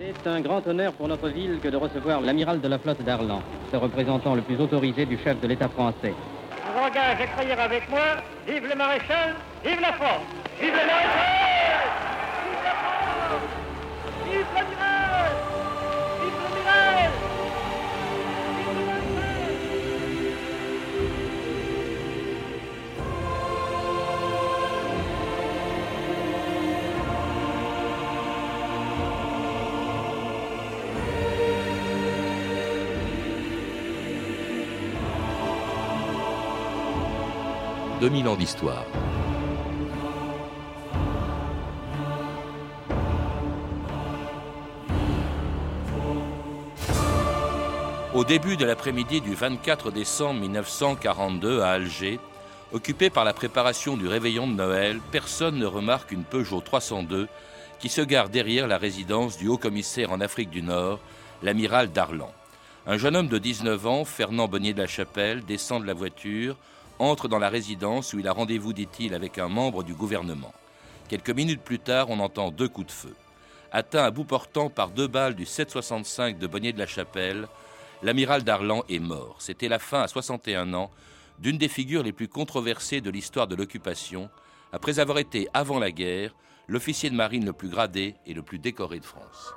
[0.00, 3.42] C'est un grand honneur pour notre ville que de recevoir l'amiral de la flotte d'Arlan,
[3.70, 6.14] le représentant le plus autorisé du chef de l'État français.
[6.14, 8.16] Je vous engage à avec moi
[8.48, 10.24] Vive le maréchal, vive la France
[10.58, 11.59] Vive le maréchal
[38.00, 38.86] 2000 ans d'histoire.
[48.14, 52.18] Au début de l'après-midi du 24 décembre 1942 à Alger,
[52.72, 57.28] occupé par la préparation du réveillon de Noël, personne ne remarque une Peugeot 302
[57.80, 61.00] qui se gare derrière la résidence du haut-commissaire en Afrique du Nord,
[61.42, 62.32] l'amiral Darlan.
[62.86, 66.56] Un jeune homme de 19 ans, Fernand Bonnier de la Chapelle, descend de la voiture,
[67.00, 70.52] entre dans la résidence où il a rendez-vous, dit-il, avec un membre du gouvernement.
[71.08, 73.14] Quelques minutes plus tard, on entend deux coups de feu.
[73.72, 77.48] Atteint à bout portant par deux balles du 765 de Bonnier de la Chapelle,
[78.02, 79.36] l'amiral Darlan est mort.
[79.38, 80.90] C'était la fin à 61 ans
[81.38, 84.28] d'une des figures les plus controversées de l'histoire de l'occupation,
[84.72, 86.34] après avoir été, avant la guerre,
[86.68, 89.54] l'officier de marine le plus gradé et le plus décoré de France.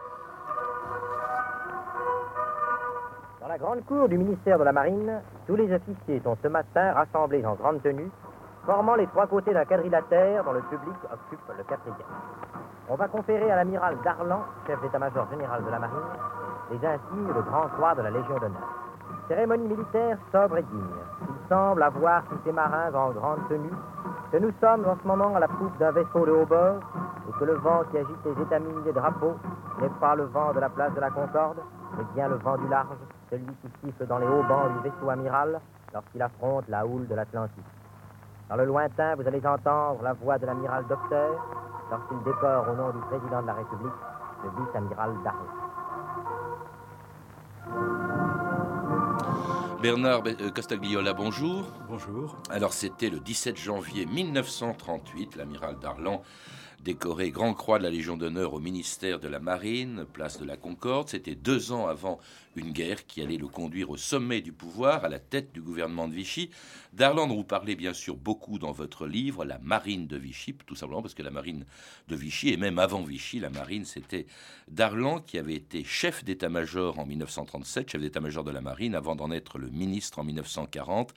[3.43, 6.93] Dans la grande cour du ministère de la Marine, tous les officiers sont ce matin
[6.93, 8.09] rassemblés en grande tenue,
[8.65, 12.07] formant les trois côtés d'un quadrilatère dont le public occupe le quatrième.
[12.87, 15.97] On va conférer à l'amiral Darlan, chef d'état-major général de la Marine,
[16.71, 18.63] les insignes de Grand Croix de la Légion d'honneur.
[19.27, 21.03] Cérémonie militaire sobre et digne.
[21.27, 23.75] Il semble avoir tous ces marins en grande tenue
[24.31, 26.79] que nous sommes en ce moment à la poupe d'un vaisseau de haut bord
[27.27, 29.35] et que le vent qui agite les étamines des drapeaux
[29.81, 31.59] n'est pas le vent de la place de la Concorde,
[31.97, 32.97] mais bien le vent du large,
[33.33, 35.59] celui qui siffle dans les hauts bancs du vaisseau amiral
[35.91, 37.63] lorsqu'il affronte la houle de l'Atlantique.
[38.49, 41.31] Dans le lointain, vous allez entendre la voix de l'amiral Docteur
[41.89, 43.93] lorsqu'il décore au nom du président de la République
[44.43, 45.47] le vice-amiral Darlan.
[49.81, 51.65] Bernard euh, Castagliola, bonjour.
[51.87, 52.37] Bonjour.
[52.51, 56.21] Alors c'était le 17 janvier 1938, l'amiral Darlan
[56.83, 60.57] décoré Grand Croix de la Légion d'honneur au ministère de la Marine, place de la
[60.57, 61.09] Concorde.
[61.09, 62.19] C'était deux ans avant
[62.55, 66.07] une guerre qui allait le conduire au sommet du pouvoir, à la tête du gouvernement
[66.07, 66.49] de Vichy.
[66.93, 70.75] Darlan, dont vous parlez bien sûr beaucoup dans votre livre, La Marine de Vichy, tout
[70.75, 71.65] simplement parce que la Marine
[72.07, 74.27] de Vichy, et même avant Vichy, la Marine, c'était
[74.67, 79.31] Darlan qui avait été chef d'état-major en 1937, chef d'état-major de la Marine, avant d'en
[79.31, 81.13] être le ministre en 1940,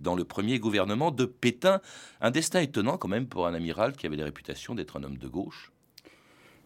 [0.00, 1.80] dans le premier gouvernement de Pétain.
[2.20, 5.18] Un destin étonnant quand même pour un amiral qui avait la réputation d'être un homme
[5.18, 5.69] de gauche.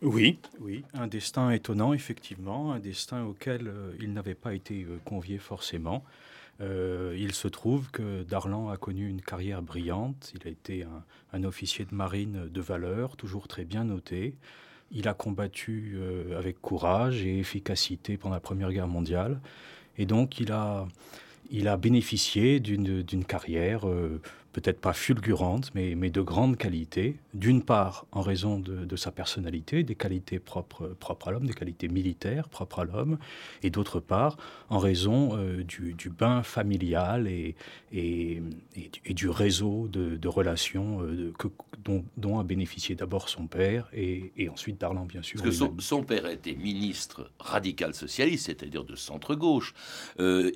[0.02, 4.98] Oui, oui, un destin étonnant, effectivement, un destin auquel euh, il n'avait pas été euh,
[5.04, 6.04] convié forcément.
[6.60, 10.32] Euh, il se trouve que Darlan a connu une carrière brillante.
[10.34, 10.86] Il a été
[11.32, 14.34] un, officier de marine de valeur, toujours très bien noté.
[14.92, 15.98] Il a combattu
[16.36, 19.40] avec courage et efficacité pendant la Première Guerre mondiale.
[19.98, 20.86] Et donc, il a,
[21.50, 23.84] il a bénéficié d'une carrière
[24.54, 27.16] peut-être pas fulgurante, mais, mais de grande qualité.
[27.34, 31.54] D'une part, en raison de, de, sa personnalité, des qualités propres, propres à l'homme, des
[31.54, 33.18] qualités militaires propres à l'homme,
[33.62, 34.36] et d'autre part,
[34.70, 37.56] en raison euh, du, du, bain familial et,
[37.92, 38.40] et,
[38.76, 41.48] et, et du réseau de, de relations euh, que,
[41.84, 45.42] dont, dont, a bénéficié d'abord son père et, ensuite Darlan, bien sûr.
[45.42, 49.74] Parce que son, son, père était ministre radical socialiste, c'est-à-dire de centre-gauche,
[50.20, 50.52] euh,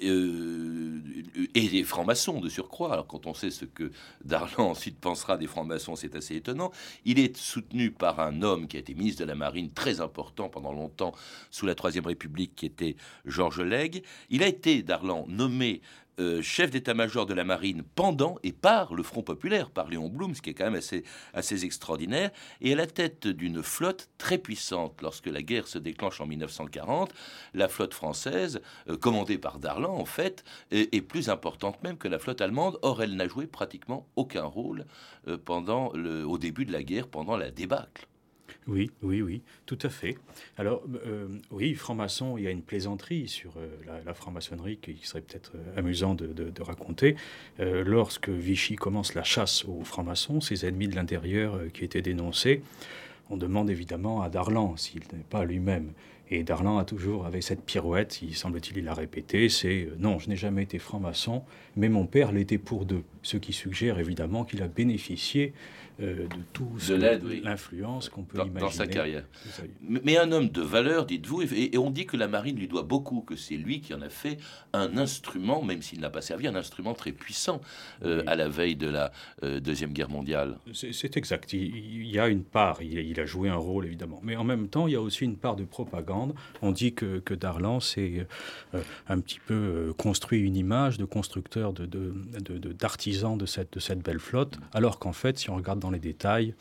[1.54, 2.92] et franc-maçon de surcroît.
[2.92, 3.88] Alors quand on sait ce que
[4.25, 6.71] Darlan ensuite pensera des francs-maçons, c'est assez étonnant.
[7.04, 10.49] Il est soutenu par un homme qui a été ministre de la Marine très important
[10.49, 11.12] pendant longtemps
[11.50, 14.03] sous la Troisième République, qui était Georges Legge.
[14.31, 15.81] Il a été, Darlan, nommé
[16.18, 20.34] euh, chef d'état-major de la marine pendant et par le Front populaire, par Léon Blum,
[20.34, 22.30] ce qui est quand même assez, assez extraordinaire,
[22.60, 25.00] et à la tête d'une flotte très puissante.
[25.02, 27.12] Lorsque la guerre se déclenche en 1940,
[27.54, 32.19] la flotte française, euh, commandée par Darlan en fait, est, plus importante même que la
[32.19, 32.78] flotte allemande.
[32.82, 34.87] Or, elle n'a joué pratiquement aucun rôle
[35.28, 38.06] euh, pendant au début de la guerre, pendant la débâcle.
[38.69, 40.19] Oui, oui, oui, tout à fait.
[40.59, 45.23] Alors, euh, oui, franc-maçon, il y a une plaisanterie sur euh, la, franc-maçonnerie qui serait
[45.23, 47.17] peut-être euh, amusant de, raconter.
[47.61, 52.62] Euh, lorsque Vichy commence la chasse aux francs-maçons, ses ennemis de l'intérieur qui étaient dénoncés,
[53.31, 55.93] on demande évidemment à Darlan s'il n'est pas lui-même.
[56.31, 60.19] Et Darlan a toujours, avec cette pirouette, il semble-t-il, il l'a répété, c'est euh, non,
[60.19, 61.43] je n'ai jamais été franc-maçon,
[61.76, 63.03] mais mon père l'était pour deux.
[63.23, 65.55] Ce qui suggère évidemment qu'il a bénéficié
[66.00, 66.70] euh, de tout
[67.42, 69.24] l'influence qu'on peut imaginer dans sa carrière.
[69.82, 73.20] Mais un homme de valeur, dites-vous, et, on dit que la marine lui doit beaucoup,
[73.20, 74.38] que c'est lui qui en a fait
[74.72, 77.60] un instrument, même s'il n'a pas servi, un instrument très puissant
[78.04, 79.10] euh, à la veille de la
[79.42, 80.58] euh, deuxième guerre mondiale.
[80.72, 81.52] C'est exact.
[81.52, 82.80] Il, y a une part.
[82.82, 85.36] Il, a joué un rôle évidemment, mais en même temps, il y a aussi une
[85.36, 86.34] part de propagande.
[86.62, 88.26] On dit que, que Darlan s'est
[89.08, 91.86] un petit peu construit une image de constructeur, de
[92.78, 95.88] d'artisan de, de, cette, de cette belle flotte, alors qu'en fait, si on regarde dans
[95.90, 96.55] les détails.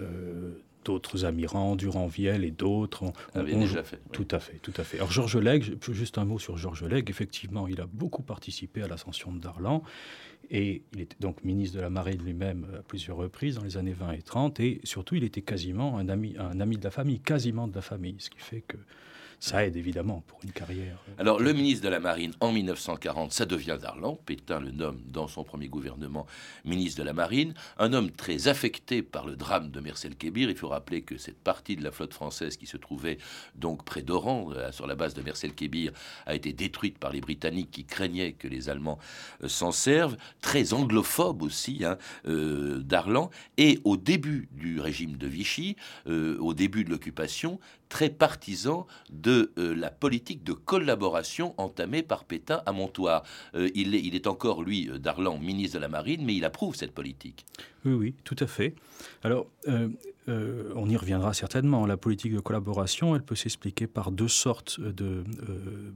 [0.00, 0.52] Euh,
[0.84, 4.00] d'autres amirants, Durand-Viel et d'autres ont, déjà fait.
[4.12, 4.98] Tout à fait, tout à fait.
[4.98, 7.10] Alors Georges Legge, juste un mot sur Georges Legge.
[7.10, 9.82] Effectivement, il a beaucoup participé à l'ascension de Darlan
[10.48, 13.94] et il était donc ministre de la Marine lui-même à plusieurs reprises dans les années
[13.94, 17.18] 20 et 30 et surtout il était quasiment un ami, un ami de la famille,
[17.18, 18.76] quasiment de la famille, ce qui fait que
[19.38, 20.98] ça aide évidemment pour une carrière.
[21.08, 24.18] Euh, Alors le ministre de la Marine en 1940, ça devient Darlan.
[24.24, 26.26] Pétain le nomme dans son premier gouvernement
[26.64, 27.54] ministre de la Marine.
[27.78, 30.50] Un homme très affecté par le drame de Mercel-Kébir.
[30.50, 33.18] Il faut rappeler que cette partie de la flotte française qui se trouvait
[33.54, 35.92] donc près d'Oran, euh, sur la base de Mercel-Kébir,
[36.24, 38.98] a été détruite par les Britanniques qui craignaient que les Allemands
[39.42, 40.16] euh, s'en servent.
[40.40, 43.30] Très anglophobe aussi, hein, Darlan.
[43.58, 49.74] Et au début du régime de Vichy, au début de l'occupation, très partisan de euh,
[49.74, 53.22] la politique de collaboration entamée par Pétain à Montoire.
[53.54, 56.92] Euh, il, est, encore, lui, euh, Darlan, ministre de la Marine, mais il approuve cette
[56.92, 57.46] politique.
[57.84, 58.74] Oui, oui, tout à fait.
[59.22, 59.46] Alors,
[60.26, 61.86] on y reviendra certainement.
[61.86, 64.80] La politique de collaboration, elle peut s'expliquer par deux sortes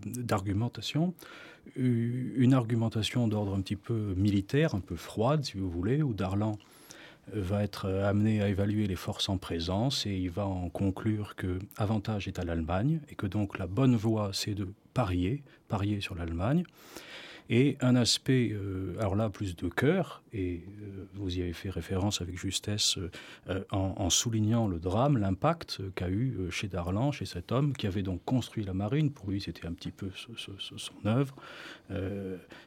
[0.05, 1.15] d'argumentation.
[1.75, 6.57] Une argumentation d'ordre un petit peu militaire, un peu froide, si vous voulez, où Darlan
[7.33, 11.59] va être amené à évaluer les forces en présence et il va en conclure que
[11.77, 16.15] avantage est à l'Allemagne et que donc la bonne voie c'est de parier, parier sur
[16.15, 16.65] l'Allemagne
[17.53, 21.69] et un aspect, euh, alors là, plus de cœur, et euh, vous y avez fait
[21.69, 22.97] référence avec justesse
[23.49, 28.05] euh, en, soulignant le drame, l'impact qu'a eu chez Darlan, chez cet homme qui avait
[28.05, 29.11] donc construit la marine.
[29.11, 31.35] Pour lui, c'était un petit peu son œuvre.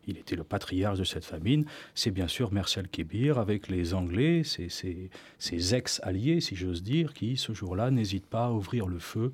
[0.06, 1.66] il était le patriarche de cette famine.
[1.96, 7.54] C'est bien sûr Marcel Kébir avec les Anglais, ses ex-alliés, si j'ose dire, qui, ce
[7.54, 9.32] jour-là, n'hésitent pas à ouvrir le feu.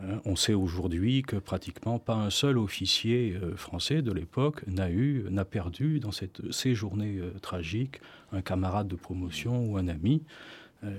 [0.00, 4.90] Hein, on sait aujourd'hui que pratiquement pas un seul officier euh, français de l'époque n'a
[4.90, 8.00] eu, n'a perdu dans cette, ces journées euh, tragiques
[8.32, 10.22] un camarade de promotion ou un ami.
[10.82, 10.90] Euh,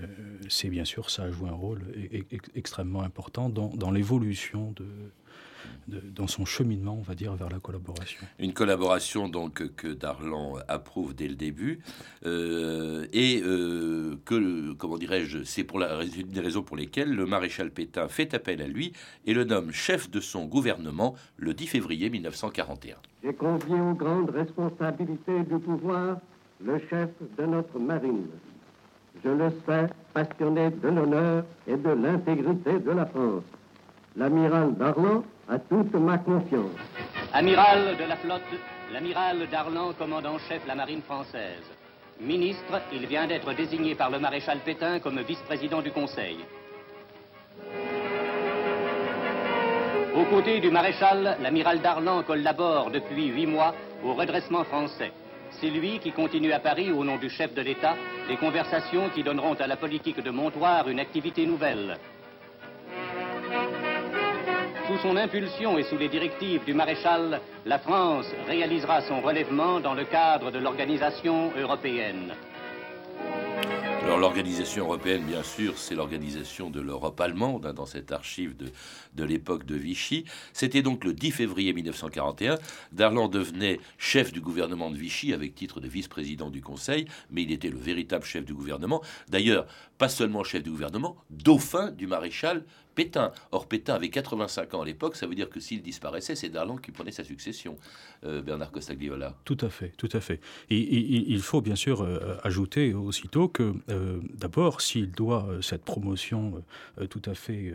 [0.48, 4.86] c'est bien sûr, ça a joué un rôle e-, e-, extrêmement important dans l'évolution de,
[5.88, 8.26] dans son cheminement, on va dire, vers la collaboration.
[8.40, 11.82] Une collaboration donc que Darlan approuve dès le début
[12.26, 17.26] euh, et euh, que, comment dirais-je, c'est pour la, une des raisons pour lesquelles le
[17.26, 18.94] maréchal Pétain fait appel à lui
[19.26, 22.96] et le nomme chef de son gouvernement le 10 février 1941.
[23.24, 26.18] J'ai confié aux grandes responsabilités du pouvoir
[26.64, 28.28] le chef de notre marine.
[29.24, 33.44] Je le sais, passionné de l'honneur et de l'intégrité de la France.
[34.18, 36.72] L'amiral Darlan à toute ma confiance.
[37.34, 38.42] Amiral de la flotte,
[38.94, 41.66] l'amiral Darlan, commandant chef la marine française.
[42.22, 46.38] Ministre, il vient d'être désigné par le maréchal Pétain comme vice-président du Conseil.
[50.16, 55.12] Aux côtés du maréchal, l'amiral Darlan collabore depuis huit mois au redressement français.
[55.60, 57.96] C'est lui qui continue à Paris, au nom du chef de l'État,
[58.30, 61.98] les conversations qui donneront à la politique de Montoire une activité nouvelle,
[64.88, 69.94] sous son impulsion et sous les directives du maréchal, la France réalisera son relèvement dans
[69.94, 72.34] le cadre de l'organisation européenne.
[74.04, 78.68] Alors l'organisation européenne, bien sûr, c'est l'organisation de l'Europe allemande, hein, dans cette archive de,
[79.16, 80.26] de l'époque de Vichy.
[80.54, 82.60] C'était donc le 10 février 1941.
[82.92, 87.52] Darlan devenait chef du gouvernement de Vichy avec titre de vice-président du Conseil, mais il
[87.52, 89.02] était le véritable chef du gouvernement.
[89.28, 89.66] D'ailleurs,
[89.98, 92.64] pas seulement chef du gouvernement, dauphin du maréchal
[92.96, 93.32] Pétain.
[93.52, 96.78] Or, Pétain avait 85 ans à l'époque, ça veut dire que s'il disparaissait, c'est Darlan
[96.78, 97.78] qui prenait sa succession,
[98.24, 99.36] euh, Bernard Costagliola.
[99.44, 100.40] Tout à fait, tout à fait.
[100.70, 106.64] Et, il faut bien sûr euh, ajouter aussitôt que, euh, d'abord, s'il doit cette promotion
[107.10, 107.74] tout à fait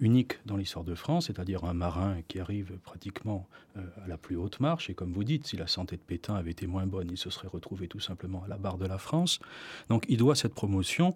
[0.00, 3.46] unique dans l'histoire de France, c'est-à-dire un marin qui arrive pratiquement
[3.76, 6.50] à la plus haute marche, et comme vous dites, si la santé de Pétain avait
[6.50, 9.40] été moins bonne, il se serait retrouvé tout simplement à la barre de la France.
[9.88, 11.14] Donc il doit cette promotion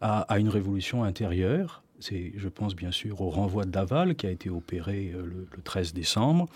[0.00, 4.30] à une révolution intérieure C'est, je pense bien sûr au renvoi de Laval qui a
[4.30, 6.48] été opéré euh, le, 13 décembre,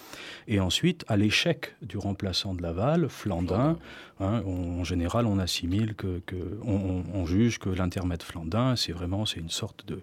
[0.46, 3.78] et ensuite à l'échec du remplaçant de Laval, Flandin.
[4.20, 6.20] Hein, en général, on assimile que,
[6.62, 10.00] on, juge que l'intermède Flandin, c'est vraiment c'est une sorte de,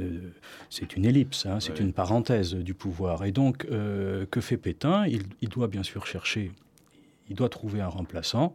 [0.00, 0.32] euh,
[0.70, 3.24] c'est une ellipse, hein, c'est une parenthèse du pouvoir.
[3.24, 5.06] Et donc, euh, que fait Pétain?
[5.06, 6.50] Il, il doit bien sûr chercher,
[7.28, 8.54] il doit trouver un remplaçant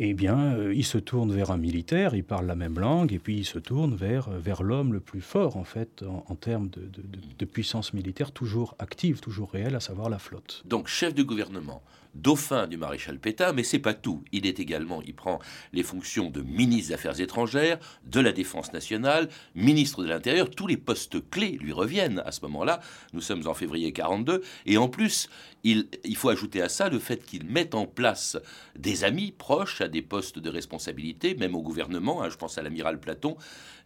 [0.00, 3.18] eh bien, euh, il se tourne vers un militaire, il parle la même langue, et
[3.18, 6.68] puis il se tourne vers, euh, vers l'homme le plus fort, en fait, en, termes
[6.70, 6.88] de,
[7.36, 10.62] de, puissance militaire, toujours active, toujours réelle, à savoir la flotte.
[10.66, 11.82] Donc, chef du gouvernement,
[12.14, 14.24] dauphin du maréchal Pétain, mais c'est pas tout.
[14.32, 15.38] Il est également, il prend
[15.72, 20.50] les fonctions de ministre des Affaires étrangères, de la Défense nationale, ministre de l'Intérieur.
[20.50, 22.80] Tous les postes clés lui reviennent à ce moment-là.
[23.12, 25.28] Nous sommes en février 42, et en plus,
[25.64, 28.36] il, il faut ajouter à ça le fait qu'il mette en place
[28.76, 32.22] des amis proches des postes de responsabilité, même au gouvernement.
[32.22, 32.30] Hein.
[32.30, 33.36] je pense à l'amiral Platon,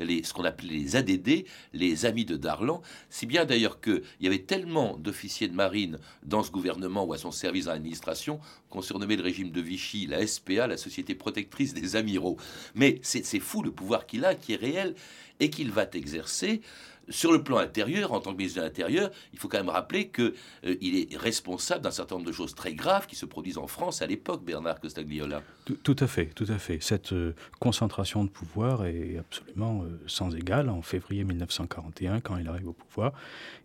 [0.01, 2.83] ce qu'on appelait les ADD, les amis de Darlan.
[3.11, 7.19] Si bien d'ailleurs qu'il y avait tellement d'officiers de marine dans ce gouvernement ou à
[7.19, 8.41] son service dans l'administration
[8.71, 12.37] qu'on surnommait le régime de Vichy, la SPA, la Société protectrice des amiraux.
[12.75, 14.95] Mais c'est fou le pouvoir qu'il a, qui est réel
[15.43, 16.63] et qu'il va exercer
[17.09, 20.09] sur le plan intérieur, en tant que ministre de l'Intérieur, il faut quand même rappeler
[20.09, 20.35] qu'il
[20.65, 24.03] euh, est responsable d'un certain nombre de choses très graves qui se produisent en France
[24.03, 25.43] à l'époque, Bernard Costagliola.
[25.85, 26.79] Tout, à fait, tout à fait.
[26.81, 32.49] Cette euh, concentration de pouvoir est absolument euh, sans égale en février 1941 quand il
[32.49, 33.13] arrive au pouvoir.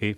[0.02, 0.16] Et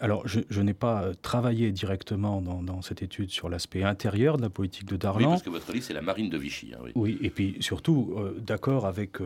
[0.00, 4.86] alors, je, n'ai pas travaillé directement dans, cette étude sur l'aspect intérieur de la politique
[4.86, 5.20] de Darlan.
[5.20, 6.72] Oui, parce que votre livre, c'est la marine de Vichy.
[6.74, 7.18] Hein, oui.
[7.20, 9.18] et puis surtout, d'accord avec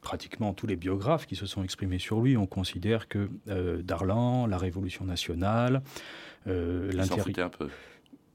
[0.00, 4.46] pratiquement tous les biographes qui se sont exprimés sur lui, on considère que euh, Darlan,
[4.46, 5.82] la Révolution nationale,
[6.46, 7.26] euh, l'intérieur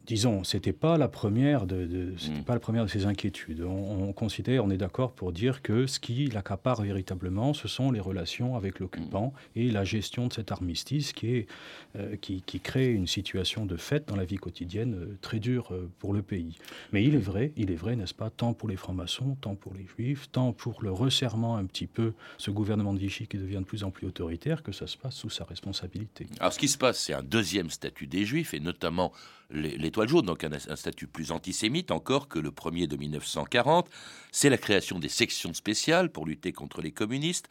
[0.10, 2.44] disons, c'était pas la première de, c'était mm.
[2.44, 3.62] pas la première de ces inquiétudes.
[3.62, 8.00] On, considère, on est d'accord pour dire que ce qui l'accapare véritablement, ce sont les
[8.00, 9.60] relations avec l'occupant mm.
[9.60, 11.48] et la gestion de cet armistice qui est
[11.96, 15.88] euh, qui, crée une situation de fait dans la vie quotidienne euh, très dure euh,
[16.00, 16.58] pour le pays.
[16.92, 19.74] Mais il est vrai, il est vrai, n'est-ce pas, tant pour les francs-maçons, tant pour
[19.76, 23.60] les juifs, tant pour le resserrement un petit peu, ce gouvernement de Vichy qui devient
[23.60, 26.26] de plus en plus autoritaire, que ça se passe sous sa responsabilité.
[26.40, 29.14] Alors ce qui se passe, c'est un deuxième statut des juifs et notamment
[29.52, 33.90] l'étoile jaune, donc un, un, statut plus antisémite encore que le premier de 1940.
[34.32, 37.50] C'est la création des sections spéciales pour lutter contre les communistes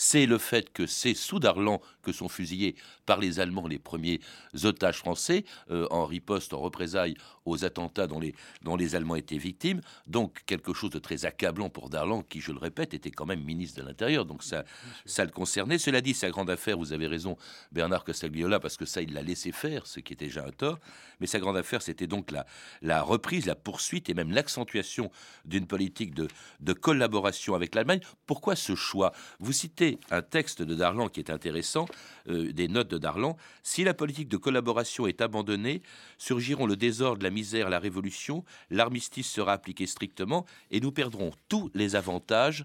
[0.00, 4.20] c'est le fait que c'est sous Darlan que sont fusillés par les Allemands les premiers
[4.64, 9.36] otages français euh, en riposte, en représailles aux attentats dont les, dont les Allemands étaient
[9.36, 9.82] victimes.
[10.06, 13.44] Donc quelque chose de très accablant pour Darlan, qui, je le répète, était quand même
[13.44, 14.24] ministre de l'Intérieur.
[14.24, 14.64] Donc ça,
[15.04, 15.76] ça le concernait.
[15.76, 17.36] Cela dit, sa grande affaire, vous avez raison,
[17.70, 20.78] Bernard Castagliola, parce que ça, il l'a laissé faire, ce qui était déjà un tort.
[21.20, 22.46] Mais sa grande affaire, c'était donc la,
[22.80, 25.10] la reprise, la poursuite et même l'accentuation
[25.44, 26.26] d'une politique de,
[26.60, 28.00] de collaboration avec l'Allemagne.
[28.26, 29.12] Pourquoi ce choix?
[29.40, 31.86] Vous citez un texte de Darlan qui est intéressant,
[32.28, 33.36] euh, des notes de Darlan.
[33.62, 35.82] Si la politique de collaboration est abandonnée,
[36.18, 41.70] surgiront le désordre, la misère, la révolution, l'armistice sera appliqué strictement et nous perdrons tous
[41.74, 42.64] les avantages.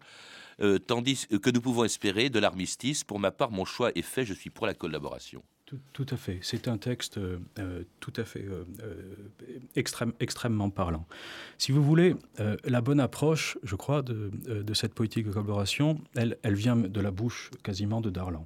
[0.62, 3.04] Euh, tandis que nous pouvons espérer de l'armistice.
[3.04, 5.44] Pour ma part, mon choix est fait, je suis pour la collaboration.
[5.94, 6.38] Tout, à fait.
[6.44, 8.66] C'est un texte euh, tout à fait euh,
[9.76, 11.08] extrême, extrêmement parlant.
[11.58, 12.16] Si vous voulez,
[12.64, 14.32] la bonne approche, je crois, de,
[14.74, 18.46] cette politique de collaboration, elle, vient de la bouche quasiment de Darlan.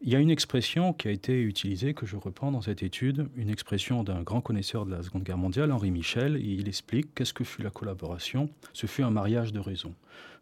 [0.00, 3.28] Il y a une expression qui a été utilisée, que je reprends dans cette étude,
[3.34, 7.34] une expression d'un grand connaisseur de la Seconde Guerre mondiale, Henri Michel, il explique qu'est-ce
[7.34, 9.94] que fut la collaboration Ce fut un mariage de raison.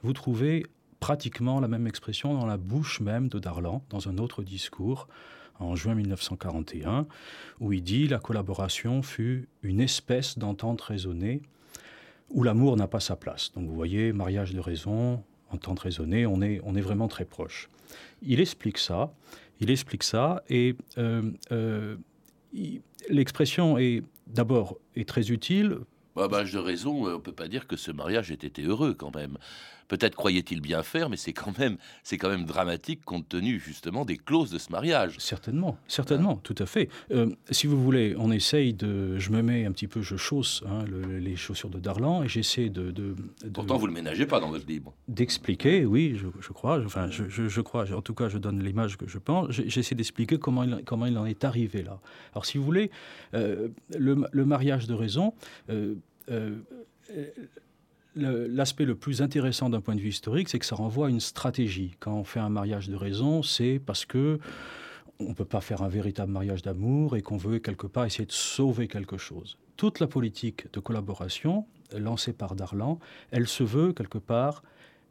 [0.02, 0.66] Vous trouvez
[1.00, 5.08] pratiquement la même expression dans la bouche même de Darlan, dans un autre discours,
[5.58, 7.06] en juin 1941,
[7.60, 11.42] où il dit la collaboration fut une espèce d'entente raisonnée
[12.30, 13.52] où l'amour n'a pas sa place.
[13.54, 17.68] Donc vous voyez, mariage de raison, entente raisonnée, on est, on est vraiment très proche.
[18.22, 19.12] Il explique ça,
[19.60, 21.96] il explique ça, et euh, euh,
[23.08, 25.78] l'expression est d'abord est très utile.
[26.16, 29.14] Bah, bah, de raison, on peut pas dire que ce mariage ait été heureux quand
[29.14, 29.38] même.
[29.88, 34.04] Peut-être croyait-il bien faire, mais c'est quand même, c'est quand même dramatique compte tenu justement
[34.04, 35.16] des clauses de ce mariage.
[35.18, 36.88] Certainement, certainement, hein tout à fait.
[37.12, 40.62] Euh, si vous voulez, on essaye de, je me mets un petit peu, je chausse
[40.68, 40.84] hein,
[41.20, 43.14] les chaussures de Darlan et j'essaie de, de,
[43.52, 44.92] Pourtant, vous le ménagez pas dans votre livre.
[45.08, 46.82] D'expliquer, oui, je, crois.
[46.84, 47.92] Enfin, je, je, crois.
[47.92, 49.50] En tout cas, je donne l'image que je pense.
[49.50, 52.00] J'essaie d'expliquer comment il, comment il en est arrivé là.
[52.32, 52.90] Alors, si vous voulez,
[53.34, 55.34] euh, le, le, mariage de raison.
[55.70, 55.94] Euh,
[58.16, 61.20] l'aspect le, plus intéressant d'un point de vue historique, c'est que ça renvoie à une
[61.20, 61.96] stratégie.
[62.00, 64.38] Quand on fait un mariage de raison, c'est parce que
[65.18, 68.26] on ne peut pas faire un véritable mariage d'amour et qu'on veut quelque part essayer
[68.26, 69.56] de sauver quelque chose.
[69.76, 72.98] Toute la politique de collaboration lancée par Darlan,
[73.30, 74.62] elle se veut quelque part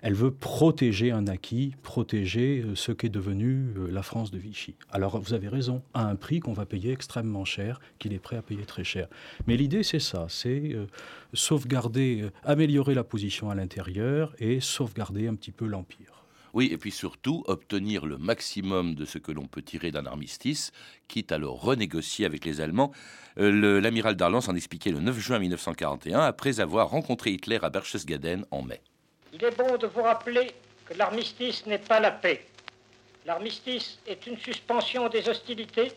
[0.01, 4.75] elle veut protéger un acquis, protéger euh, ce qu'est devenu euh, la France de Vichy.
[4.91, 8.37] Alors vous avez raison, à un prix qu'on va payer extrêmement cher, qu'il est prêt
[8.37, 9.07] à payer très cher.
[9.47, 10.85] Mais l'idée c'est ça, c'est euh,
[11.33, 16.23] sauvegarder, améliorer la position à l'intérieur et sauvegarder un petit peu l'Empire.
[16.53, 20.71] Oui, et puis surtout obtenir le maximum de ce que l'on peut tirer d'un armistice,
[21.07, 22.91] quitte à le renégocier avec les Allemands.
[23.35, 28.61] L'amiral Darlan s'en expliquait le 9 juin 1941, après avoir rencontré Hitler à Berchtesgaden en
[28.61, 28.81] mai.
[29.37, 30.49] Il est bon de vous rappeler
[30.85, 32.45] que l'armistice n'est pas la paix.
[33.25, 35.91] L'armistice est une suspension des hostilités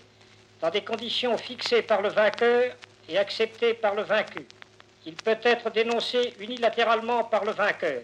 [0.60, 2.74] dans des conditions fixées par le vainqueur
[3.08, 4.44] et acceptées par le vaincu.
[5.06, 8.02] Il peut être dénoncé unilatéralement par le vainqueur.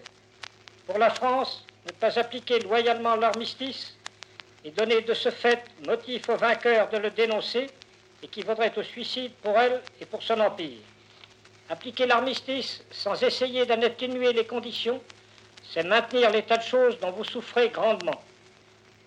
[0.87, 3.97] Pour la France, ne pas appliquer loyalement l'armistice
[4.63, 7.67] et donner de ce fait motif au vainqueur de le dénoncer
[8.23, 10.79] équivaudrait au suicide pour elle et pour son empire.
[11.69, 15.01] Appliquer l'armistice sans essayer d'en atténuer les conditions
[15.71, 18.21] c'est maintenir l'état de choses dont vous souffrez grandement.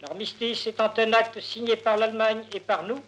[0.02, 3.00] L'armistice étant un acte signé par l'Allemagne et par nous,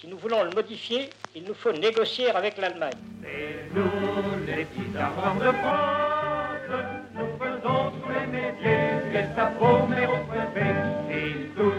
[0.00, 2.94] si nous voulons le modifier, il nous faut négocier avec l'Allemagne.
[3.22, 10.24] C'est nous, les petits amants de France, nous faisons tous les métiers, Gestapo, mais au
[10.28, 10.74] préfet,
[11.10, 11.74] et tous,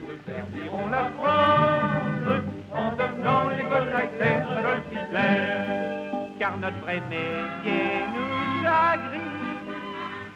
[0.00, 8.62] nous servirons la France, en devenant les Goldreiter de Hitler, car notre vrai métier nous
[8.64, 9.39] chagrine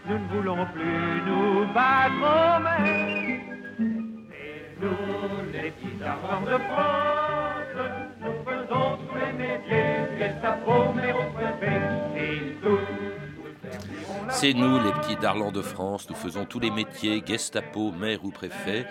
[0.06, 2.70] nous ne voulons plus nous battre.
[3.00, 3.40] Et
[4.80, 7.76] nous, les petits enfants de France,
[8.20, 11.80] nous faisons tous les métiers, Gestapo, mais au préfet,
[12.16, 13.13] et tout.
[14.34, 18.30] C'est nous, les petits darlans de France, nous faisons tous les métiers, Gestapo, maire ou
[18.30, 18.84] préfet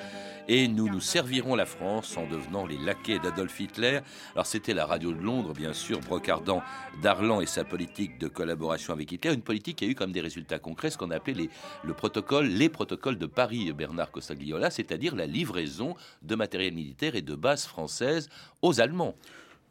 [0.48, 4.00] et nous nous servirons la France en devenant les laquais d'Adolf Hitler.
[4.34, 6.62] Alors c'était la radio de Londres, bien sûr, brocardant
[7.02, 10.22] Darlan et sa politique de collaboration avec Hitler, une politique qui a eu comme des
[10.22, 11.50] résultats concrets ce qu'on a appelé les,
[11.84, 17.22] le protocole, les protocoles de Paris, Bernard Costagliola, c'est-à-dire la livraison de matériel militaire et
[17.22, 18.30] de bases françaises
[18.62, 19.16] aux Allemands.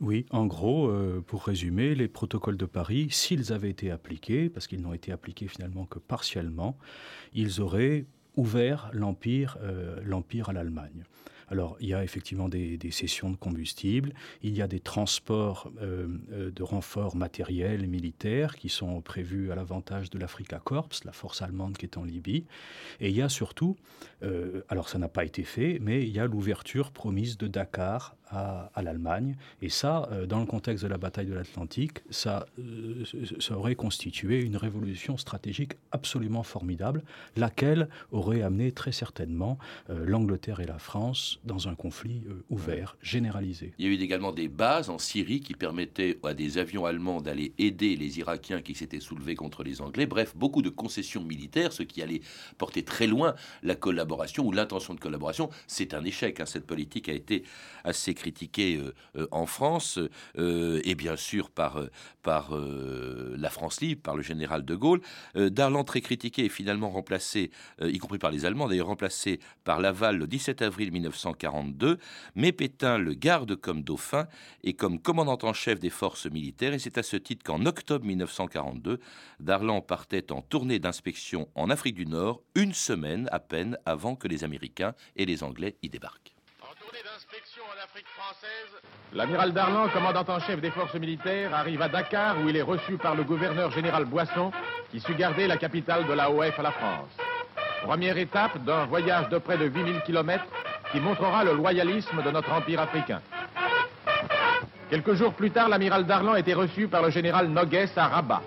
[0.02, 4.66] Oui, en gros, euh, pour résumer, les protocoles de Paris, s'ils avaient été appliqués, parce
[4.66, 6.76] qu'ils n'ont été appliqués finalement que partiellement,
[7.34, 10.00] ils auraient ouvert l'Empire euh,
[10.48, 11.04] à l'Allemagne.
[11.46, 16.08] Alors, il y a effectivement des, cessions de combustible, il y a des transports euh,
[16.50, 21.42] de renforts matériels et militaires qui sont prévus à l'avantage de l'Africa Corps, la force
[21.42, 22.46] allemande qui est en Libye.
[22.98, 23.76] Et il y a surtout,
[24.68, 28.82] alors ça n'a pas été fait, mais il y a l'ouverture promise de Dakar à,
[28.82, 29.36] l'Allemagne.
[29.60, 33.04] Et ça, euh, dans le contexte de la bataille de l'Atlantique, ça, euh,
[33.38, 37.02] ça aurait constitué une révolution stratégique absolument formidable,
[37.36, 39.58] laquelle aurait amené très certainement
[39.90, 43.74] euh, l'Angleterre et la France dans un conflit ouvert, généralisé.
[43.78, 47.20] Il y a eu également des bases en Syrie qui permettaient à des avions allemands
[47.20, 50.06] d'aller aider les Irakiens qui s'étaient soulevés contre les Anglais.
[50.06, 52.22] Bref, beaucoup de concessions militaires, ce qui allait
[52.58, 55.50] porter très loin la collaboration ou l'intention de collaboration.
[55.66, 56.40] C'est un échec.
[56.40, 56.46] Hein.
[56.46, 57.44] Cette politique a été
[57.84, 59.98] assez critiqué euh, euh, en France
[60.38, 61.82] euh, et bien sûr par,
[62.22, 65.00] par la France libre, par le général de Gaulle.
[65.34, 67.50] Darlan, très critiqué, est finalement remplacé,
[67.82, 71.98] y compris par les Allemands, d'ailleurs remplacé par Laval le 17 avril 1942.
[72.36, 74.28] Mais Pétain le garde comme dauphin
[74.62, 76.74] et comme commandant en chef des forces militaires.
[76.74, 79.00] Et c'est à ce titre qu'en octobre 1942,
[79.40, 84.28] Darlan partait en tournée d'inspection en Afrique du Nord, une semaine à peine avant que
[84.28, 86.31] les Américains et les Anglais y débarquent.
[89.14, 92.98] L'amiral Darlan, commandant en chef des forces militaires, arrive à Dakar où il est reçu
[92.98, 94.52] par le gouverneur général Boisson
[94.90, 97.10] qui sut garder la capitale de l'AOF à la France.
[97.82, 100.44] Première étape d'un voyage de près de 8000 km
[100.92, 103.22] qui montrera le loyalisme de notre empire africain.
[104.90, 108.42] Quelques jours plus tard, l'amiral Darlan était reçu par le général Noguès à Rabat.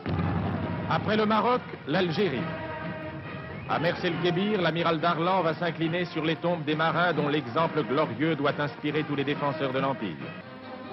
[0.90, 2.44] Après le Maroc, l'Algérie.
[3.68, 8.54] À Mersel-Kébir, l'amiral Darlan va s'incliner sur les tombes des marins dont l'exemple glorieux doit
[8.60, 10.16] inspirer tous les défenseurs de l'Empire.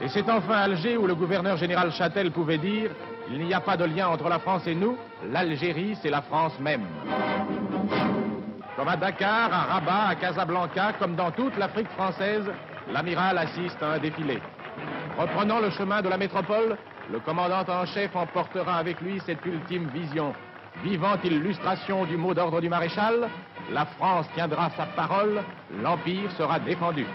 [0.02, 2.90] Et c'est enfin Alger où le gouverneur général Châtel pouvait dire
[3.30, 4.96] Il n'y a pas de lien entre la France et nous,
[5.30, 6.86] l'Algérie c'est la France même.
[8.74, 12.50] Comme à Dakar, à Rabat, à Casablanca, comme dans toute l'Afrique française,
[12.90, 14.38] l'amiral assiste à un défilé.
[15.18, 16.78] Reprenant le chemin de la métropole,
[17.12, 20.32] le commandant en chef emportera avec lui cette ultime vision
[20.80, 23.28] Vivante illustration du mot d'ordre du maréchal,
[23.70, 25.42] la France tiendra sa parole,
[25.80, 27.06] l'Empire sera défendu.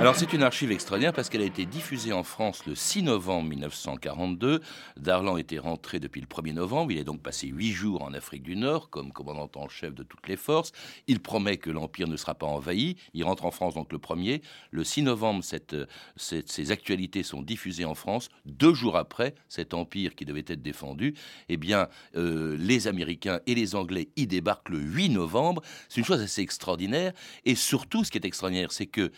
[0.00, 3.48] Alors c'est une archive extraordinaire parce qu'elle a été diffusée en France le 6 novembre
[3.50, 4.60] 1942.
[4.96, 6.90] Darlan était rentré depuis le 1er novembre.
[6.90, 10.02] Il est donc passé huit jours en Afrique du Nord comme commandant en chef de
[10.02, 10.72] toutes les forces.
[11.06, 12.96] Il promet que l'Empire ne sera pas envahi.
[13.14, 14.42] Il rentre en France donc le 1er.
[14.72, 15.44] Le 6 novembre,
[16.16, 18.28] ces actualités sont diffusées en France.
[18.44, 21.14] Deux jours après, cet empire qui devait être défendu,
[21.48, 25.62] eh bien, euh, les Américains et les Anglais y débarquent le 8 novembre.
[25.88, 27.12] C'est une chose assez extraordinaire.
[27.44, 29.12] Et surtout, ce qui est extraordinaire, c'est que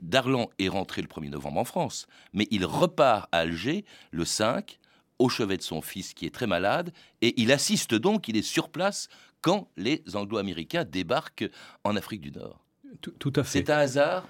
[0.00, 4.78] Darlan est rentré le 1er novembre en France, mais il repart à Alger le 5
[5.18, 8.42] au chevet de son fils qui est très malade, et il assiste donc, il est
[8.42, 9.08] sur place
[9.40, 11.48] quand les Anglo-Américains débarquent
[11.84, 12.64] en Afrique du Nord.
[13.00, 13.60] Tout, tout à fait.
[13.60, 14.28] C'est un hasard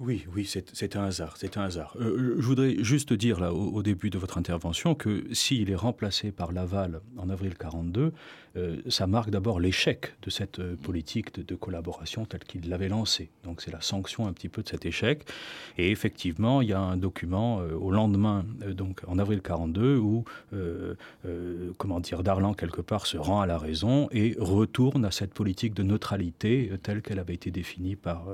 [0.00, 1.94] oui, oui, c'est un hasard, c'est un hasard.
[2.00, 6.32] Euh, je voudrais juste dire là au, début de votre intervention que s'il est remplacé
[6.32, 8.14] par Laval en avril 42,
[8.56, 13.28] euh, ça marque d'abord l'échec de cette euh, politique de, collaboration telle qu'il l'avait lancée.
[13.44, 15.28] Donc c'est la sanction un petit peu de cet échec.
[15.76, 20.24] Et effectivement, il y a un document au lendemain, donc en avril 42, où
[21.76, 25.74] comment dire, Darlan quelque part se rend à la raison et retourne à cette politique
[25.74, 28.24] de neutralité telle qu'elle avait été définie par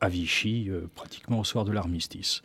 [0.00, 2.42] à Vichy pratiquement au soir de l'armistice.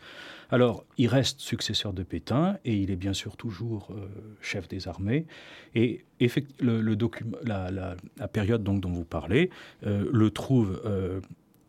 [0.49, 4.08] Alors, il reste successeur de Pétain et il est bien sûr toujours euh,
[4.41, 5.25] chef des armées.
[5.75, 6.04] Et
[6.60, 6.82] le,
[7.43, 7.95] la,
[8.27, 9.49] période donc, dont vous parlez
[9.86, 10.82] euh, le trouve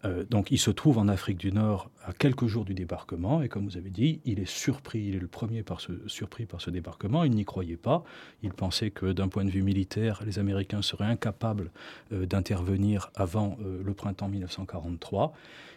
[0.05, 3.49] Euh, donc il se trouve en Afrique du Nord à quelques jours du débarquement et
[3.49, 6.61] comme vous avez dit, il est surpris, il est le premier par ce, surpris par
[6.61, 8.05] ce débarquement, il n'y croyait pas,
[8.43, 11.71] il pensait que d'un point de vue militaire, les Américains seraient incapables
[12.12, 15.33] euh, d'intervenir avant euh, le printemps 1943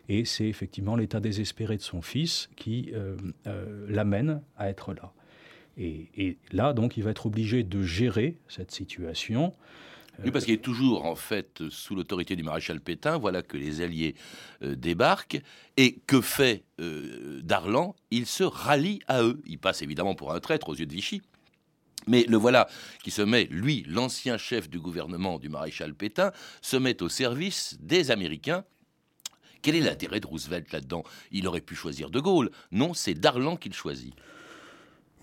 [0.09, 3.17] et c'est effectivement l'état désespéré de son fils qui euh,
[3.87, 5.11] l'amène à être là.
[5.77, 9.53] Et là donc il va être obligé de gérer cette situation.
[10.23, 13.17] Oui, parce qu'il est toujours en fait sous l'autorité du maréchal Pétain.
[13.17, 14.15] Voilà que les Alliés
[14.63, 15.41] euh, débarquent.
[15.77, 17.95] Et que fait euh, Darlan?
[18.11, 19.41] Il se rallie à eux.
[19.45, 21.21] Il passe évidemment pour un traître aux yeux de Vichy.
[22.07, 22.67] Mais le voilà
[23.03, 27.77] qui se met, lui, l'ancien chef du gouvernement du maréchal Pétain, se met au service
[27.81, 28.63] des Américains.
[29.61, 31.03] Quel est l'intérêt de Roosevelt là-dedans?
[31.31, 32.51] Il aurait pu choisir De Gaulle.
[32.71, 34.13] Non, c'est Darlan qu'il choisit.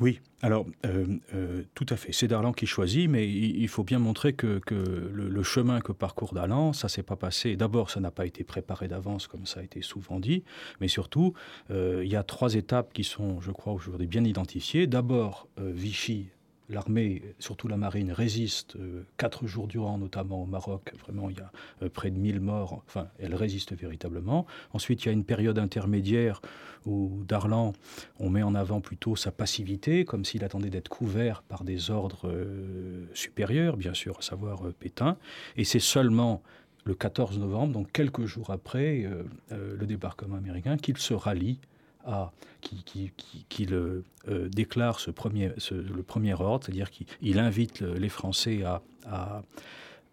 [0.03, 2.11] Oui, alors euh, euh, tout à fait.
[2.11, 6.73] C'est Darlan qui choisit, mais il, faut bien montrer que, le, chemin que parcourt Darlan,
[6.73, 7.55] ça s'est pas passé.
[7.55, 10.43] D'abord, ça n'a pas été préparé d'avance, comme ça a été souvent dit,
[10.81, 11.35] mais surtout,
[11.71, 14.89] euh, il y a trois étapes qui sont, je crois, aujourd'hui bien identifiées.
[14.89, 16.31] D'abord, Vichy
[16.73, 20.93] l'armée, surtout la marine, résiste euh, quatre jours durant, notamment au Maroc.
[20.99, 22.83] Vraiment, il y a euh, près de 1000 morts.
[22.87, 24.47] Enfin, elle résiste véritablement.
[24.73, 26.41] Ensuite, il y a une période intermédiaire
[26.85, 27.73] où Darlan,
[28.19, 32.29] on met en avant plutôt sa passivité, comme s'il attendait d'être couvert par des ordres
[32.29, 35.17] euh, supérieurs, bien sûr, à savoir Pétain.
[35.57, 36.43] Et c'est seulement
[36.85, 39.09] le 14 novembre, donc quelques jours après
[39.51, 41.61] le débarquement américain, qu'il se rallie
[42.05, 46.91] à, qui, qui, qui, qui le euh, déclare ce premier, ce, le premier ordre, c'est-à-dire
[46.91, 49.43] qu'il invite le, les Français à, à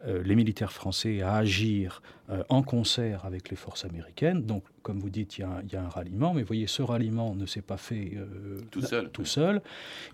[0.07, 4.43] euh, les militaires français à agir euh, en concert avec les forces américaines.
[4.43, 7.35] Donc, comme vous dites, il y, y a un ralliement, mais vous voyez, ce ralliement
[7.35, 9.09] ne s'est pas fait euh, tout, seul.
[9.11, 9.61] tout seul.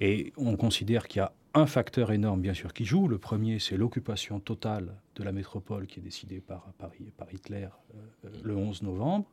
[0.01, 3.07] Et on considère qu'il y a un facteur énorme, bien sûr, qui joue.
[3.07, 7.67] Le premier, c'est l'occupation totale de la métropole qui est décidée par, par, par Hitler
[7.95, 9.25] euh, le 11 novembre.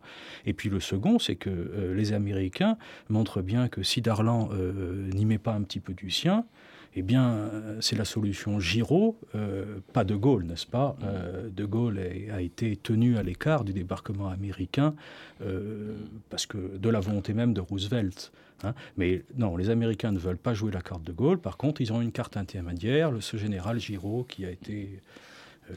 [0.46, 5.10] Et puis le second, c'est que euh, les Américains montrent bien que si Darlan euh,
[5.12, 6.46] n'y met pas un petit peu du sien,
[6.94, 11.98] eh bien, c'est la solution Giraud, euh, pas de Gaulle, n'est-ce pas euh, De Gaulle
[11.98, 14.94] est, a été tenu à l'écart du débarquement américain
[15.40, 15.96] euh,
[16.28, 18.30] parce que de la volonté même de Roosevelt.
[18.64, 18.74] Hein.
[18.96, 21.38] Mais non, les Américains ne veulent pas jouer la carte de Gaulle.
[21.38, 25.00] Par contre, ils ont une carte intermédiaire, le, ce général Giraud qui a été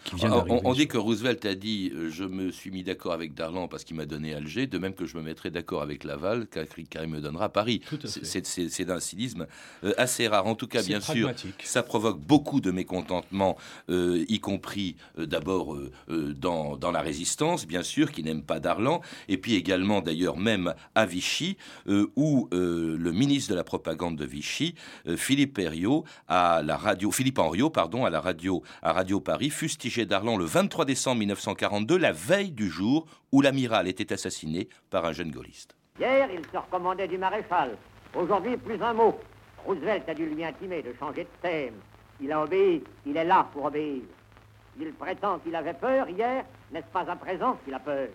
[0.04, 3.14] qui vient on, on dit que Roosevelt a dit euh, je me suis mis d'accord
[3.14, 6.04] avec Darlan parce qu'il m'a donné Alger, de même que je me mettrai d'accord avec
[6.04, 7.82] Laval car, car il me donnera Paris.
[8.04, 9.48] C'est d'un cynisme
[9.84, 10.46] euh, assez rare.
[10.48, 11.32] En tout cas, bien sûr,
[11.64, 13.58] ça provoque beaucoup de mécontentement,
[13.90, 15.92] euh, y compris euh, d'abord euh,
[16.34, 20.74] dans, dans la résistance, bien sûr, qui n'aime pas Darlan, et puis également d'ailleurs même
[20.96, 24.76] à Vichy, où le ministre de la propagande de Vichy,
[25.16, 29.70] Philippe Henriot, à la radio, Philippe Henriot, pardon, à la radio, à Radio Paris, fut
[30.06, 35.14] Darlan le 23 décembre 1942, la veille du jour où l'amiral était assassiné par un
[35.14, 35.76] jeune gaulliste.
[36.00, 37.78] Hier, il se recommandait du maréchal.
[38.16, 39.18] Aujourd'hui, plus un mot.
[39.64, 41.76] Roosevelt a dû lui intimer de changer de thème.
[42.20, 44.02] Il a obéi, il est là pour obéir.
[44.80, 48.08] Il prétend qu'il avait peur hier, n'est-ce pas à présent qu'il a peur?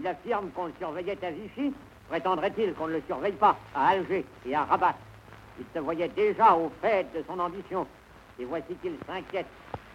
[0.00, 1.72] Il affirme qu'on le surveillait à Vichy,
[2.08, 4.96] prétendrait-il qu'on ne le surveille pas à Alger et à Rabat?
[5.58, 7.86] Il se voyait déjà au fait de son ambition.
[8.38, 9.46] Et voici qu'il s'inquiète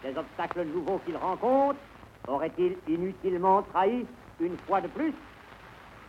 [0.03, 1.79] des obstacles nouveaux qu'il rencontre
[2.27, 4.05] Aurait-il inutilement trahi
[4.39, 5.13] une fois de plus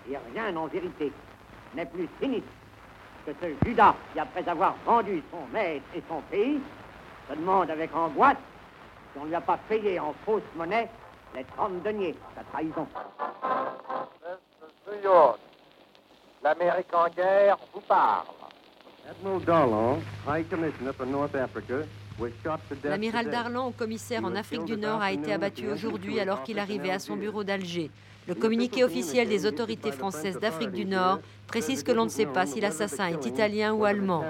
[0.08, 1.12] Et rien en vérité
[1.74, 2.48] n'est plus sinistre
[3.26, 6.60] que ce Judas qui, après avoir vendu son maître et son pays,
[7.28, 8.36] se demande avec angoisse
[9.12, 10.88] si on ne lui a pas payé en fausse monnaie
[11.34, 12.86] les 30 deniers, sa trahison.
[14.86, 15.38] New York.
[16.42, 18.26] L'Amérique en guerre vous parle.
[19.08, 21.82] Admiral Darlan, High Commissioner for North Africa,
[22.84, 23.30] L'amiral.
[23.30, 27.16] Darlan, commissaire en Afrique du Nord, a été abattu aujourd'hui alors qu'il arrivait à son
[27.16, 27.90] bureau d'Alger.
[28.26, 32.46] Le communiqué officiel des autorités françaises d'Afrique du Nord précise que l'on ne sait pas
[32.46, 34.24] si l'assassin est italien ou allemand.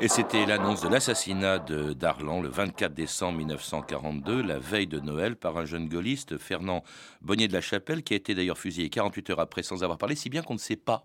[0.00, 5.36] Et c'était l'annonce de l'assassinat de Darlan le 24 décembre 1942, la veille de Noël,
[5.36, 6.82] par un jeune gaulliste, Fernand
[7.20, 10.16] Bonnier de la Chapelle, qui a été d'ailleurs fusillé 48 heures après sans avoir parlé,
[10.16, 11.04] si bien qu'on ne sait pas,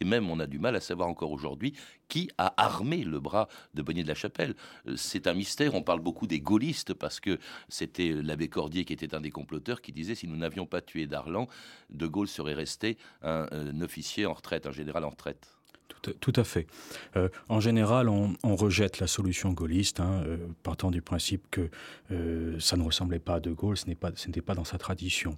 [0.00, 1.74] et même on a du mal à savoir encore aujourd'hui,
[2.08, 4.54] qui a armé le bras de Bonnier de la Chapelle.
[4.86, 8.92] Euh, C'est un mystère, on parle beaucoup des gaullistes, parce que c'était l'abbé Cordier qui
[8.92, 11.48] était un des comploteurs qui disait si nous n'avions pas tué Darlan,
[11.90, 13.46] De Gaulle serait resté un,
[13.80, 15.48] officier en retraite, un général en retraite.
[16.20, 16.66] Tout à, fait.
[17.16, 21.70] Euh, en général, on, rejette la solution gaulliste, hein, euh, partant du principe que
[22.60, 25.36] ça ne ressemblait pas à De Gaulle, ce n'était pas dans sa tradition.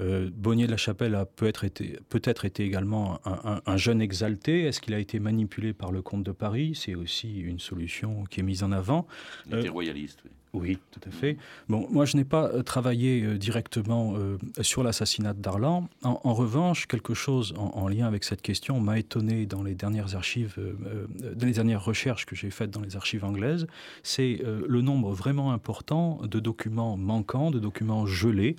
[0.00, 4.64] Euh, Bonnier de la Chapelle a peut-être été, également un, un- un jeune exalté.
[4.64, 6.72] Est-ce qu'il a été manipulé par le comte de Paris?
[6.74, 9.06] C'est aussi une solution qui est mise en avant.
[9.46, 10.30] Il était Euh, royaliste, oui.
[10.52, 11.36] Oui, tout à fait.
[11.68, 15.86] Bon, moi, je n'ai pas euh, travaillé euh, directement euh, sur l'assassinat de Darlan.
[16.02, 19.74] En, en revanche, quelque chose en, en lien avec cette question m'a étonné dans les
[19.74, 23.66] dernières archives, euh, dans les dernières recherches que j'ai faites dans les archives anglaises.
[24.02, 28.56] C'est le nombre vraiment important de documents manquants, de documents gelés.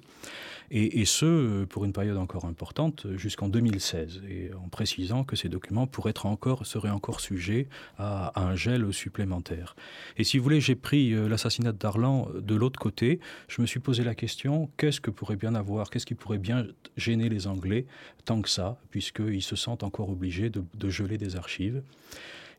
[0.69, 5.37] Et, ce, euh, pour une période encore importante, euh, jusqu'en 2016, et en précisant que
[5.37, 9.75] ces documents pourraient être encore, seraient encore sujets à, un gel supplémentaire.
[10.17, 13.19] Et si vous voulez, j'ai pris euh, l'assassinat de Darlan de l'autre côté.
[13.47, 16.67] Je me suis posé la question qu'est-ce que pourrait bien avoir, qu'est-ce qui pourrait bien
[16.97, 17.85] gêner les Anglais
[18.25, 21.81] tant que ça, puisqu'ils se sentent encore obligés de geler des archives?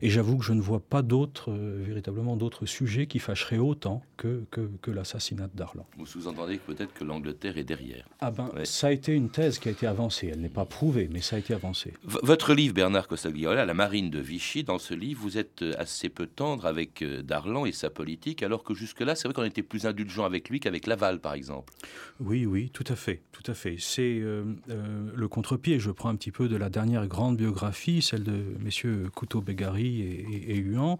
[0.01, 4.01] Et j'avoue que je ne vois pas d'autres, euh, véritablement d'autres sujets qui fâcheraient autant
[4.15, 5.85] que, que, que l'assassinat de Darlan.
[5.97, 8.07] Vous sous-entendez que peut-être que l'Angleterre est derrière.
[8.21, 8.63] Ah ben, Ouais.
[8.65, 10.29] ça a été une thèse qui a été avancée.
[10.31, 11.93] Elle n'est pas prouvée, mais ça a été avancé.
[12.05, 15.73] V- Votre livre, Bernard Costagliola, La marine de Vichy, dans ce livre, vous êtes euh,
[15.77, 19.43] assez peu tendre avec euh, Darlan et sa politique, alors que jusque-là, c'est vrai qu'on
[19.43, 21.73] était plus indulgent avec lui qu'avec Laval, par exemple.
[22.21, 23.75] Oui, oui, tout à fait, tout à fait.
[23.79, 25.77] C'est euh, euh, le contre-pied.
[25.79, 30.51] Je prends un petit peu de la dernière grande biographie, celle de messieurs Couteau-Bégari et,
[30.51, 30.97] et, Huan,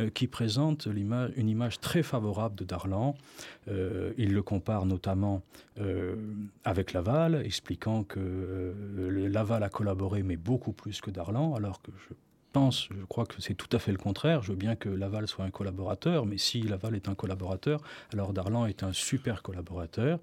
[0.00, 3.14] euh, qui présente l'image- une image très favorable de Darlan.
[3.68, 5.42] Euh, il le compare notamment
[5.80, 6.16] euh,
[6.64, 8.74] avec Laval, expliquant que
[9.30, 12.14] Laval a collaboré, mais beaucoup plus que Darlan, alors que je
[12.52, 14.42] pense, je crois que c'est tout à fait le contraire.
[14.42, 17.80] Je veux bien que Laval soit un collaborateur, mais si Laval est un collaborateur,
[18.12, 20.18] alors Darlan est un super collaborateur.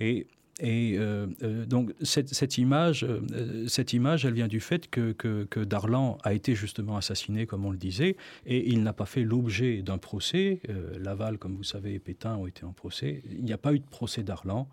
[0.00, 0.26] Et,
[0.60, 5.64] et euh, euh, donc cette, image, euh, cette image, elle vient du fait que, que,
[5.64, 9.82] Darlan a été justement assassiné, comme on le disait, et il n'a pas fait l'objet
[9.82, 10.60] d'un procès.
[10.98, 13.22] Laval, comme vous savez, et Pétain ont été en procès.
[13.30, 14.68] Il n'y a pas eu de procès Darlan.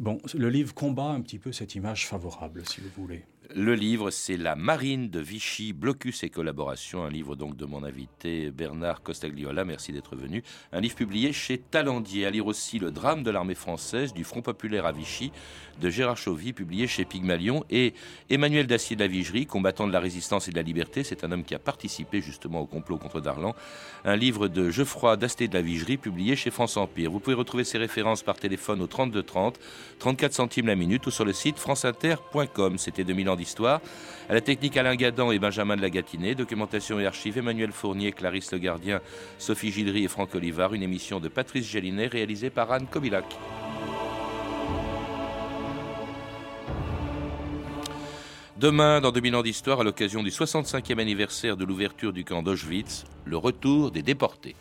[0.00, 3.24] Bon, le livre combat un petit peu cette image favorable, si vous voulez.
[3.54, 7.84] Le livre, c'est La marine de Vichy, blocus et collaboration, un livre donc de mon
[7.84, 10.42] invité Bernard Costagliola, merci d'être venu.
[10.72, 12.26] Un livre publié chez Talandier.
[12.26, 15.30] À lire aussi Le drame de l'armée française du Front populaire à Vichy
[15.80, 17.64] de Gérard Chauvy, publié chez Pygmalion.
[17.70, 17.94] Et
[18.30, 21.30] Emmanuel Dacier de la Vigerie, combattant de la résistance et de la liberté, c'est un
[21.30, 23.54] homme qui a participé justement au complot contre Darlan.
[24.04, 27.12] Un livre de Geoffroy Dasté de la Vigerie, publié chez France Empire.
[27.12, 29.60] Vous pouvez retrouver ces références par téléphone au 32 30,
[29.98, 32.78] 34 centimes la minute ou sur le site franceinter.com.
[32.78, 33.80] C'était 2000 ans d'histoire.
[34.28, 38.12] À la technique Alain Gadan et Benjamin de la Gatinée, documentation et archives Emmanuel Fournier,
[38.12, 39.00] Clarisse Le Gardien,
[39.38, 43.24] Sophie Gildry et Franck Olivard, une émission de Patrice Gélinet réalisée par Anne Kobilac.
[48.58, 53.04] Demain, dans 2000 ans d'histoire, à l'occasion du 65e anniversaire de l'ouverture du camp d'Auschwitz,
[53.26, 54.54] le retour des déportés.